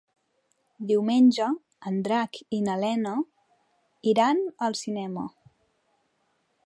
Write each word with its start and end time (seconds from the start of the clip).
Diumenge 0.91 1.49
en 1.91 1.99
Drac 2.07 2.39
i 2.59 2.61
na 2.69 2.77
Lena 2.85 3.13
iran 4.13 4.43
al 4.69 4.79
cinema. 4.81 5.27